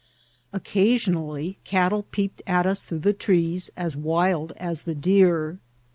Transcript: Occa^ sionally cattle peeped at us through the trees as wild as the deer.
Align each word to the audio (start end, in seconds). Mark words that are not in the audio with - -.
Occa^ 0.51 0.95
sionally 0.95 1.57
cattle 1.63 2.07
peeped 2.09 2.41
at 2.47 2.65
us 2.65 2.81
through 2.81 2.97
the 3.05 3.13
trees 3.13 3.69
as 3.77 3.95
wild 3.95 4.51
as 4.57 4.81
the 4.81 4.95
deer. 4.95 5.59